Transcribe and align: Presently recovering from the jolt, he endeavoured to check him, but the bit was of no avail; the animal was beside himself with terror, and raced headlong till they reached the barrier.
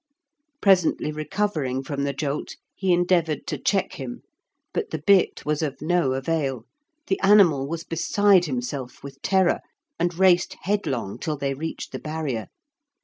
Presently 0.63 1.11
recovering 1.11 1.83
from 1.83 2.05
the 2.05 2.11
jolt, 2.11 2.55
he 2.73 2.91
endeavoured 2.91 3.45
to 3.45 3.59
check 3.59 3.93
him, 3.93 4.23
but 4.73 4.89
the 4.89 4.97
bit 4.97 5.45
was 5.45 5.61
of 5.61 5.79
no 5.79 6.13
avail; 6.13 6.65
the 7.05 7.19
animal 7.19 7.67
was 7.67 7.83
beside 7.83 8.45
himself 8.45 9.03
with 9.03 9.21
terror, 9.21 9.59
and 9.99 10.17
raced 10.17 10.55
headlong 10.61 11.19
till 11.19 11.37
they 11.37 11.53
reached 11.53 11.91
the 11.91 11.99
barrier. 11.99 12.47